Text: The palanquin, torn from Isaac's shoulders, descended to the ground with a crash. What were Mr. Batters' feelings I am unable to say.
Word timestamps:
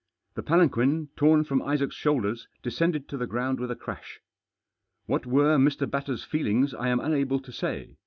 The 0.33 0.41
palanquin, 0.41 1.09
torn 1.15 1.43
from 1.43 1.61
Isaac's 1.61 1.93
shoulders, 1.95 2.47
descended 2.63 3.07
to 3.07 3.17
the 3.17 3.27
ground 3.27 3.59
with 3.59 3.69
a 3.69 3.75
crash. 3.75 4.19
What 5.05 5.27
were 5.27 5.57
Mr. 5.59 5.87
Batters' 5.87 6.23
feelings 6.23 6.73
I 6.73 6.87
am 6.89 6.99
unable 6.99 7.39
to 7.39 7.51
say. 7.51 7.97